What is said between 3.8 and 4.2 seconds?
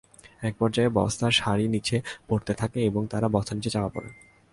পড়েন।